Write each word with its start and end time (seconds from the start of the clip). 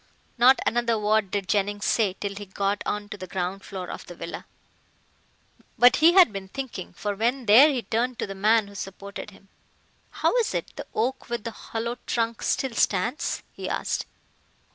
Not 0.35 0.59
another 0.65 0.97
word 0.97 1.29
did 1.29 1.47
Jennings 1.47 1.85
say 1.85 2.13
till 2.13 2.33
he 2.33 2.47
got 2.47 2.81
on 2.87 3.07
to 3.09 3.17
the 3.19 3.27
ground 3.27 3.63
floor 3.63 3.87
of 3.87 4.07
the 4.07 4.15
villa. 4.15 4.47
But 5.77 5.97
he 5.97 6.13
had 6.13 6.33
been 6.33 6.47
thinking, 6.47 6.93
for 6.93 7.13
when 7.13 7.45
there 7.45 7.69
he 7.71 7.83
turned 7.83 8.17
to 8.17 8.25
the 8.25 8.33
man 8.33 8.67
who 8.67 8.73
supported 8.73 9.29
him. 9.29 9.49
"How 10.09 10.35
is 10.37 10.55
it 10.55 10.75
the 10.75 10.87
oak 10.95 11.29
with 11.29 11.43
the 11.43 11.51
hollow 11.51 11.99
trunk 12.07 12.41
still 12.41 12.73
stands?" 12.73 13.43
he 13.51 13.69
asked. 13.69 14.07